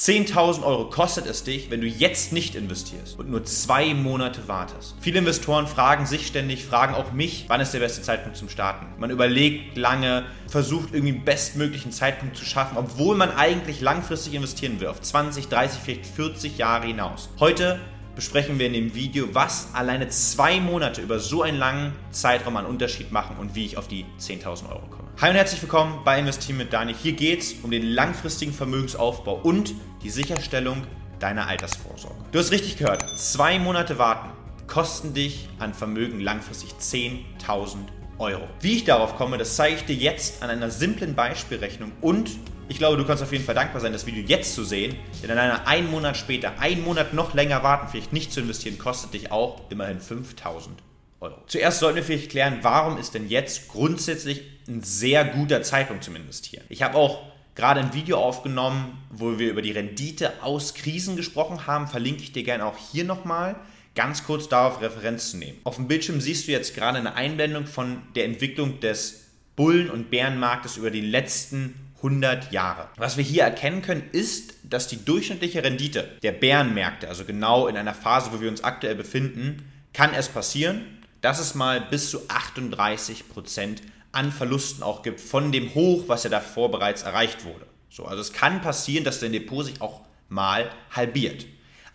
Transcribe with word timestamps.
10.000 0.00 0.62
Euro 0.62 0.88
kostet 0.88 1.26
es 1.26 1.44
dich, 1.44 1.70
wenn 1.70 1.82
du 1.82 1.86
jetzt 1.86 2.32
nicht 2.32 2.54
investierst 2.54 3.18
und 3.18 3.28
nur 3.28 3.44
zwei 3.44 3.92
Monate 3.92 4.48
wartest. 4.48 4.94
Viele 4.98 5.18
Investoren 5.18 5.66
fragen 5.66 6.06
sich 6.06 6.26
ständig, 6.26 6.64
fragen 6.64 6.94
auch 6.94 7.12
mich, 7.12 7.44
wann 7.48 7.60
ist 7.60 7.74
der 7.74 7.80
beste 7.80 8.00
Zeitpunkt 8.00 8.38
zum 8.38 8.48
Starten. 8.48 8.86
Man 8.98 9.10
überlegt 9.10 9.76
lange, 9.76 10.24
versucht 10.48 10.94
irgendwie 10.94 11.12
den 11.12 11.24
bestmöglichen 11.26 11.92
Zeitpunkt 11.92 12.34
zu 12.34 12.46
schaffen, 12.46 12.78
obwohl 12.78 13.14
man 13.14 13.30
eigentlich 13.30 13.82
langfristig 13.82 14.32
investieren 14.32 14.80
will, 14.80 14.88
auf 14.88 15.02
20, 15.02 15.48
30, 15.48 15.82
vielleicht 15.82 16.06
40 16.06 16.56
Jahre 16.56 16.86
hinaus. 16.86 17.28
Heute 17.38 17.78
besprechen 18.14 18.58
wir 18.58 18.68
in 18.68 18.72
dem 18.72 18.94
Video, 18.94 19.34
was 19.34 19.68
alleine 19.74 20.08
zwei 20.08 20.60
Monate 20.60 21.02
über 21.02 21.18
so 21.18 21.42
einen 21.42 21.58
langen 21.58 21.92
Zeitraum 22.10 22.56
einen 22.56 22.68
Unterschied 22.68 23.12
machen 23.12 23.36
und 23.38 23.54
wie 23.54 23.66
ich 23.66 23.76
auf 23.76 23.86
die 23.86 24.06
10.000 24.18 24.70
Euro 24.70 24.86
komme. 24.88 24.99
Hi 25.18 25.30
und 25.30 25.36
herzlich 25.36 25.60
willkommen 25.60 26.00
bei 26.04 26.18
Investieren 26.18 26.58
mit 26.58 26.72
Dani. 26.72 26.94
Hier 26.94 27.12
geht 27.12 27.40
es 27.40 27.52
um 27.62 27.70
den 27.70 27.82
langfristigen 27.82 28.52
Vermögensaufbau 28.52 29.40
und 29.42 29.74
die 30.02 30.10
Sicherstellung 30.10 30.82
deiner 31.18 31.46
Altersvorsorge. 31.46 32.16
Du 32.32 32.38
hast 32.38 32.52
richtig 32.52 32.78
gehört, 32.78 33.04
zwei 33.18 33.58
Monate 33.58 33.98
warten 33.98 34.30
kosten 34.70 35.14
dich 35.14 35.48
an 35.58 35.74
Vermögen 35.74 36.20
langfristig 36.20 36.70
10.000 36.80 37.74
Euro. 38.18 38.48
Wie 38.60 38.76
ich 38.76 38.84
darauf 38.84 39.16
komme, 39.16 39.36
das 39.36 39.56
zeige 39.56 39.76
ich 39.76 39.84
dir 39.84 39.96
jetzt 39.96 40.42
an 40.42 40.50
einer 40.50 40.70
simplen 40.70 41.14
Beispielrechnung 41.14 41.90
und 42.00 42.30
ich 42.68 42.78
glaube, 42.78 42.96
du 42.96 43.04
kannst 43.04 43.20
auf 43.20 43.32
jeden 43.32 43.44
Fall 43.44 43.56
dankbar 43.56 43.80
sein, 43.80 43.92
das 43.92 44.06
Video 44.06 44.22
jetzt 44.24 44.54
zu 44.54 44.62
sehen, 44.62 44.94
denn 45.22 45.30
alleine 45.32 45.66
einen 45.66 45.90
Monat 45.90 46.16
später, 46.16 46.60
einen 46.60 46.84
Monat 46.84 47.14
noch 47.14 47.34
länger 47.34 47.64
warten, 47.64 47.88
vielleicht 47.90 48.12
nicht 48.12 48.32
zu 48.32 48.40
investieren, 48.40 48.78
kostet 48.78 49.12
dich 49.12 49.32
auch 49.32 49.60
immerhin 49.70 49.98
5000 49.98 50.78
Euro. 51.18 51.34
Zuerst 51.48 51.80
sollten 51.80 51.96
wir 51.96 52.04
vielleicht 52.04 52.30
klären, 52.30 52.60
warum 52.62 52.96
ist 52.96 53.14
denn 53.14 53.28
jetzt 53.28 53.68
grundsätzlich 53.68 54.42
ein 54.70 54.82
sehr 54.82 55.24
guter 55.24 55.62
Zeitpunkt 55.62 56.04
zum 56.04 56.16
Investieren? 56.16 56.64
Ich 56.68 56.82
habe 56.82 56.96
auch 56.96 57.22
gerade 57.54 57.80
ein 57.80 57.92
Video 57.92 58.18
aufgenommen, 58.18 58.98
wo 59.10 59.38
wir 59.38 59.50
über 59.50 59.62
die 59.62 59.72
Rendite 59.72 60.42
aus 60.42 60.74
Krisen 60.74 61.16
gesprochen 61.16 61.66
haben, 61.66 61.88
verlinke 61.88 62.22
ich 62.22 62.32
dir 62.32 62.44
gerne 62.44 62.64
auch 62.64 62.76
hier 62.92 63.04
nochmal 63.04 63.56
ganz 63.94 64.24
kurz 64.24 64.48
darauf 64.48 64.80
Referenz 64.80 65.30
zu 65.30 65.36
nehmen. 65.36 65.58
Auf 65.64 65.76
dem 65.76 65.88
Bildschirm 65.88 66.20
siehst 66.20 66.46
du 66.46 66.52
jetzt 66.52 66.74
gerade 66.74 66.98
eine 66.98 67.14
Einblendung 67.14 67.66
von 67.66 68.02
der 68.14 68.24
Entwicklung 68.24 68.80
des 68.80 69.24
Bullen- 69.56 69.90
und 69.90 70.10
Bärenmarktes 70.10 70.76
über 70.76 70.90
die 70.90 71.00
letzten 71.00 71.74
100 71.96 72.50
Jahre. 72.50 72.88
Was 72.96 73.16
wir 73.16 73.24
hier 73.24 73.42
erkennen 73.42 73.82
können, 73.82 74.04
ist, 74.12 74.54
dass 74.62 74.88
die 74.88 75.04
durchschnittliche 75.04 75.62
Rendite 75.62 76.08
der 76.22 76.32
Bärenmärkte, 76.32 77.08
also 77.08 77.24
genau 77.24 77.66
in 77.66 77.76
einer 77.76 77.92
Phase, 77.92 78.30
wo 78.32 78.40
wir 78.40 78.48
uns 78.48 78.64
aktuell 78.64 78.94
befinden, 78.94 79.70
kann 79.92 80.14
es 80.14 80.28
passieren, 80.28 80.80
dass 81.20 81.40
es 81.40 81.54
mal 81.54 81.80
bis 81.80 82.10
zu 82.10 82.20
38 82.28 83.28
Prozent 83.28 83.82
an 84.12 84.32
Verlusten 84.32 84.82
auch 84.82 85.02
gibt 85.02 85.20
von 85.20 85.52
dem 85.52 85.74
Hoch, 85.74 86.04
was 86.06 86.24
ja 86.24 86.30
davor 86.30 86.70
bereits 86.70 87.02
erreicht 87.02 87.44
wurde. 87.44 87.66
So, 87.88 88.04
also 88.04 88.20
es 88.20 88.32
kann 88.32 88.60
passieren, 88.60 89.04
dass 89.04 89.20
dein 89.20 89.32
Depot 89.32 89.64
sich 89.64 89.80
auch 89.80 90.02
mal 90.28 90.70
halbiert. 90.90 91.46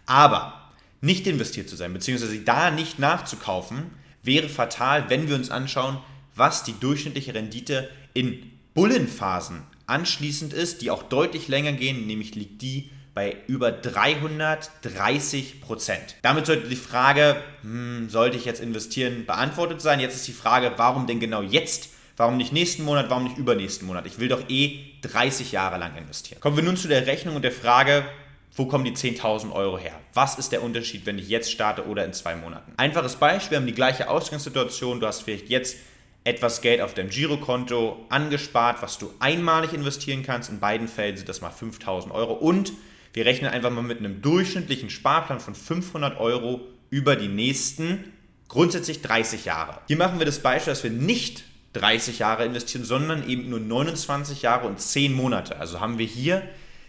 Aber 0.06 0.72
nicht 1.02 1.28
investiert 1.28 1.70
zu 1.70 1.76
sein, 1.76 1.94
beziehungsweise 1.94 2.40
da 2.40 2.72
nicht 2.72 3.00
nachzukaufen, 3.00 3.92
wäre 4.24 4.50
fatal, 4.50 5.10
wenn 5.10 5.28
wir 5.28 5.36
uns 5.36 5.52
anschauen, 5.52 5.98
was 6.36 6.64
die 6.64 6.78
durchschnittliche 6.80 7.34
Rendite 7.34 7.90
in 8.14 8.52
Bullenphasen 8.74 9.64
anschließend 9.88 10.54
ist, 10.54 10.82
die 10.82 10.92
auch 10.92 11.04
deutlich 11.04 11.48
länger 11.48 11.74
gehen, 11.74 12.08
nämlich 12.08 12.36
liegt 12.36 12.62
die 12.62 12.92
bei 13.14 13.38
über 13.48 13.72
330 13.72 15.62
Prozent. 15.62 16.16
Damit 16.22 16.46
sollte 16.46 16.68
die 16.68 16.76
Frage, 16.76 17.38
hm, 17.62 18.10
sollte 18.10 18.36
ich 18.36 18.44
jetzt 18.44 18.60
investieren, 18.60 19.26
beantwortet 19.26 19.82
sein. 19.82 20.02
Jetzt 20.02 20.16
ist 20.16 20.28
die 20.28 20.34
Frage, 20.34 20.74
warum 20.76 21.08
denn 21.08 21.22
genau 21.22 21.42
jetzt? 21.42 21.90
Warum 22.18 22.38
nicht 22.38 22.54
nächsten 22.54 22.84
Monat? 22.84 23.10
Warum 23.10 23.26
nicht 23.26 23.38
übernächsten 23.38 23.88
Monat? 23.88 24.06
Ich 24.06 24.20
will 24.20 24.30
doch 24.30 24.50
eh 24.50 24.80
30 25.02 25.52
Jahre 25.52 25.78
lang 25.78 25.98
investieren. 25.98 26.40
Kommen 26.40 26.56
wir 26.56 26.64
nun 26.64 26.78
zu 26.78 26.88
der 26.88 27.08
Rechnung 27.08 27.36
und 27.36 27.42
der 27.42 27.52
Frage, 27.52 28.06
wo 28.56 28.66
kommen 28.66 28.86
die 28.86 28.94
10.000 28.94 29.52
Euro 29.52 29.78
her? 29.78 30.00
Was 30.14 30.38
ist 30.38 30.54
der 30.54 30.64
Unterschied, 30.64 31.06
wenn 31.06 31.20
ich 31.20 31.28
jetzt 31.28 31.52
starte 31.52 31.86
oder 31.88 32.06
in 32.06 32.14
zwei 32.14 32.38
Monaten? 32.38 32.72
Einfaches 32.78 33.18
Beispiel, 33.18 33.52
wir 33.52 33.58
haben 33.58 33.68
die 33.68 33.74
gleiche 33.74 34.10
Ausgangssituation. 34.10 35.02
Du 35.02 35.08
hast 35.08 35.24
vielleicht 35.24 35.50
jetzt 35.50 35.76
etwas 36.24 36.62
Geld 36.62 36.80
auf 36.80 36.94
deinem 36.94 37.10
Girokonto 37.10 38.06
angespart, 38.10 38.82
was 38.82 38.98
du 38.98 39.12
einmalig 39.20 39.74
investieren 39.74 40.24
kannst. 40.24 40.50
In 40.50 40.62
beiden 40.62 40.88
Fällen 40.88 41.18
sind 41.18 41.28
das 41.28 41.42
mal 41.42 41.52
5000 41.52 42.14
Euro. 42.14 42.34
Und 42.34 42.72
wir 43.12 43.26
rechnen 43.26 43.52
einfach 43.52 43.72
mal 43.72 43.82
mit 43.82 44.00
einem 44.00 44.22
durchschnittlichen 44.22 44.90
Sparplan 44.90 45.42
von 45.42 45.54
500 45.54 46.18
Euro 46.20 46.62
über 46.90 47.18
die 47.18 47.28
nächsten 47.28 48.14
grundsätzlich 48.48 49.02
30 49.02 49.46
Jahre. 49.46 49.80
Hier 49.88 49.98
machen 49.98 50.20
wir 50.20 50.26
das 50.26 50.40
Beispiel, 50.40 50.72
dass 50.72 50.84
wir 50.84 50.92
nicht 50.92 51.44
30 51.76 52.20
Jahre 52.20 52.46
investieren, 52.46 52.86
sondern 52.86 53.28
eben 53.28 53.50
nur 53.50 53.60
29 53.60 54.42
Jahre 54.42 54.68
und 54.68 54.80
10 54.80 55.14
Monate. 55.14 55.60
Also 55.60 55.80
haben 55.80 55.98
wir 55.98 56.06
hier 56.06 56.42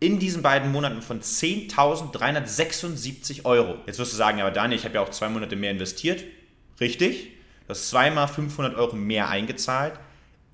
in 0.00 0.18
diesen 0.18 0.42
beiden 0.42 0.72
Monaten 0.72 1.02
von 1.02 1.20
10.376 1.20 3.44
Euro. 3.44 3.76
Jetzt 3.86 3.98
wirst 3.98 4.14
du 4.14 4.16
sagen, 4.16 4.40
aber 4.40 4.50
Daniel, 4.50 4.78
ich 4.78 4.86
habe 4.86 4.94
ja 4.94 5.02
auch 5.02 5.10
zwei 5.10 5.28
Monate 5.28 5.56
mehr 5.56 5.70
investiert. 5.70 6.24
Richtig, 6.80 7.32
du 7.66 7.68
hast 7.68 7.90
zweimal 7.90 8.26
500 8.26 8.74
Euro 8.76 8.96
mehr 8.96 9.28
eingezahlt. 9.28 9.92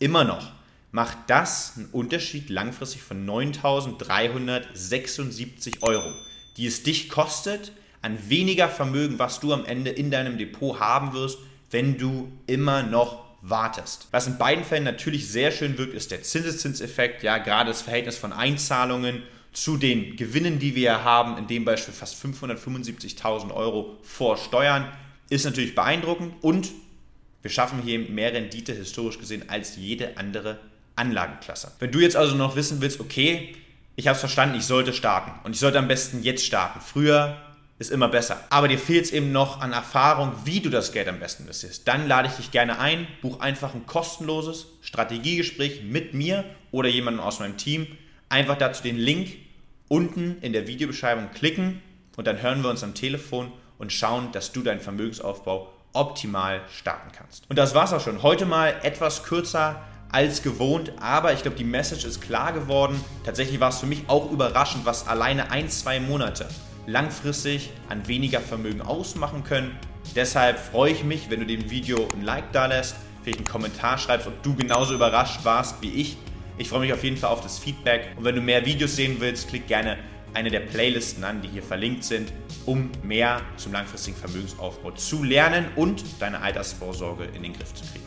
Immer 0.00 0.24
noch 0.24 0.50
macht 0.90 1.16
das 1.28 1.74
einen 1.76 1.86
Unterschied 1.92 2.50
langfristig 2.50 3.02
von 3.02 3.24
9.376 3.24 5.82
Euro, 5.82 6.12
die 6.56 6.66
es 6.66 6.82
dich 6.82 7.08
kostet 7.08 7.70
an 8.02 8.18
weniger 8.28 8.68
Vermögen, 8.68 9.20
was 9.20 9.40
du 9.40 9.52
am 9.52 9.64
Ende 9.64 9.90
in 9.90 10.10
deinem 10.10 10.38
Depot 10.38 10.80
haben 10.80 11.12
wirst, 11.12 11.38
wenn 11.70 11.98
du 11.98 12.32
immer 12.46 12.82
noch 12.82 13.26
wartest. 13.42 14.08
Was 14.10 14.26
in 14.26 14.38
beiden 14.38 14.64
Fällen 14.64 14.84
natürlich 14.84 15.28
sehr 15.28 15.52
schön 15.52 15.78
wirkt, 15.78 15.94
ist 15.94 16.10
der 16.10 16.22
Zinseszinseffekt, 16.22 17.22
ja, 17.22 17.38
gerade 17.38 17.70
das 17.70 17.82
Verhältnis 17.82 18.18
von 18.18 18.32
Einzahlungen 18.32 19.22
zu 19.56 19.78
den 19.78 20.16
Gewinnen, 20.16 20.58
die 20.58 20.74
wir 20.74 21.02
haben, 21.02 21.38
in 21.38 21.46
dem 21.46 21.64
Beispiel 21.64 21.94
fast 21.94 22.22
575.000 22.22 23.54
Euro 23.54 23.96
vor 24.02 24.36
Steuern, 24.36 24.86
ist 25.30 25.46
natürlich 25.46 25.74
beeindruckend 25.74 26.34
und 26.42 26.72
wir 27.40 27.50
schaffen 27.50 27.80
hier 27.82 28.00
mehr 28.00 28.34
Rendite 28.34 28.74
historisch 28.74 29.18
gesehen 29.18 29.48
als 29.48 29.76
jede 29.76 30.18
andere 30.18 30.58
Anlagenklasse. 30.94 31.72
Wenn 31.78 31.90
du 31.90 32.00
jetzt 32.00 32.16
also 32.16 32.36
noch 32.36 32.54
wissen 32.54 32.82
willst, 32.82 33.00
okay, 33.00 33.56
ich 33.96 34.06
habe 34.08 34.14
es 34.14 34.20
verstanden, 34.20 34.58
ich 34.58 34.66
sollte 34.66 34.92
starten 34.92 35.32
und 35.44 35.52
ich 35.52 35.58
sollte 35.58 35.78
am 35.78 35.88
besten 35.88 36.22
jetzt 36.22 36.44
starten. 36.44 36.80
Früher 36.80 37.38
ist 37.78 37.90
immer 37.90 38.08
besser. 38.08 38.44
Aber 38.50 38.68
dir 38.68 38.78
fehlt 38.78 39.06
es 39.06 39.12
eben 39.12 39.32
noch 39.32 39.62
an 39.62 39.72
Erfahrung, 39.72 40.32
wie 40.44 40.60
du 40.60 40.68
das 40.68 40.92
Geld 40.92 41.08
am 41.08 41.18
besten 41.18 41.44
investierst. 41.44 41.88
Dann 41.88 42.06
lade 42.06 42.28
ich 42.28 42.34
dich 42.34 42.50
gerne 42.50 42.78
ein, 42.78 43.06
buch 43.22 43.40
einfach 43.40 43.74
ein 43.74 43.86
kostenloses 43.86 44.66
Strategiegespräch 44.82 45.82
mit 45.82 46.12
mir 46.12 46.44
oder 46.72 46.90
jemandem 46.90 47.24
aus 47.24 47.40
meinem 47.40 47.56
Team. 47.56 47.86
Einfach 48.28 48.58
dazu 48.58 48.82
den 48.82 48.98
Link 48.98 49.45
unten 49.88 50.38
in 50.40 50.52
der 50.52 50.66
Videobeschreibung 50.66 51.30
klicken 51.32 51.82
und 52.16 52.26
dann 52.26 52.42
hören 52.42 52.62
wir 52.62 52.70
uns 52.70 52.82
am 52.82 52.94
Telefon 52.94 53.52
und 53.78 53.92
schauen, 53.92 54.32
dass 54.32 54.52
du 54.52 54.62
deinen 54.62 54.80
Vermögensaufbau 54.80 55.72
optimal 55.92 56.60
starten 56.70 57.10
kannst. 57.12 57.48
Und 57.48 57.58
das 57.58 57.74
war's 57.74 57.92
auch 57.92 58.00
schon. 58.00 58.22
Heute 58.22 58.46
mal 58.46 58.74
etwas 58.82 59.24
kürzer 59.24 59.82
als 60.10 60.42
gewohnt, 60.42 60.92
aber 61.00 61.32
ich 61.32 61.42
glaube, 61.42 61.56
die 61.56 61.64
Message 61.64 62.04
ist 62.04 62.20
klar 62.20 62.52
geworden. 62.52 63.02
Tatsächlich 63.24 63.60
war 63.60 63.70
es 63.70 63.78
für 63.78 63.86
mich 63.86 64.04
auch 64.08 64.30
überraschend, 64.30 64.86
was 64.86 65.08
alleine 65.08 65.50
ein, 65.50 65.68
zwei 65.68 66.00
Monate 66.00 66.48
langfristig 66.86 67.70
an 67.88 68.06
weniger 68.06 68.40
Vermögen 68.40 68.80
ausmachen 68.80 69.42
können. 69.42 69.76
Deshalb 70.14 70.58
freue 70.58 70.92
ich 70.92 71.02
mich, 71.02 71.30
wenn 71.30 71.40
du 71.40 71.46
dem 71.46 71.68
Video 71.68 72.08
ein 72.14 72.22
Like 72.22 72.52
da 72.52 72.66
lässt, 72.66 72.94
vielleicht 73.22 73.38
einen 73.38 73.46
Kommentar 73.46 73.98
schreibst, 73.98 74.28
ob 74.28 74.42
du 74.42 74.54
genauso 74.54 74.94
überrascht 74.94 75.44
warst 75.44 75.82
wie 75.82 75.90
ich. 75.90 76.16
Ich 76.58 76.68
freue 76.68 76.80
mich 76.80 76.92
auf 76.92 77.04
jeden 77.04 77.16
Fall 77.16 77.30
auf 77.30 77.42
das 77.42 77.58
Feedback 77.58 78.12
und 78.16 78.24
wenn 78.24 78.34
du 78.34 78.40
mehr 78.40 78.64
Videos 78.64 78.96
sehen 78.96 79.16
willst, 79.18 79.48
klick 79.48 79.66
gerne 79.66 79.98
eine 80.34 80.50
der 80.50 80.60
Playlisten 80.60 81.24
an, 81.24 81.40
die 81.40 81.48
hier 81.48 81.62
verlinkt 81.62 82.04
sind, 82.04 82.32
um 82.66 82.90
mehr 83.02 83.40
zum 83.56 83.72
langfristigen 83.72 84.16
Vermögensaufbau 84.16 84.90
zu 84.92 85.22
lernen 85.22 85.66
und 85.76 86.04
deine 86.20 86.40
Altersvorsorge 86.40 87.24
in 87.34 87.42
den 87.42 87.52
Griff 87.52 87.72
zu 87.74 87.84
kriegen. 87.84 88.04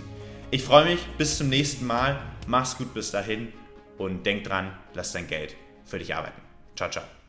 Ich 0.51 0.63
freue 0.63 0.85
mich, 0.85 0.99
bis 1.17 1.37
zum 1.37 1.49
nächsten 1.49 1.85
Mal. 1.85 2.19
Mach's 2.47 2.77
gut 2.77 2.93
bis 2.93 3.11
dahin. 3.11 3.53
und 3.97 4.25
denk 4.25 4.45
dran, 4.45 4.71
lass 4.93 5.11
dein 5.11 5.27
Geld 5.27 5.57
für 5.83 5.99
dich 5.99 6.15
arbeiten. 6.15 6.41
Ciao, 6.75 6.89
ciao. 6.89 7.09